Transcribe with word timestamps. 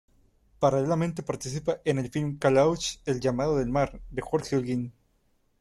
Paralelamente 0.57 1.21
participa 1.21 1.79
en 1.85 1.99
el 1.99 2.09
film 2.09 2.39
"Caleuche: 2.39 2.99
El 3.05 3.19
llamado 3.19 3.57
del 3.59 3.69
mar" 3.69 4.01
de 4.09 4.23
Jorge 4.23 4.55
Olguín. 4.55 4.93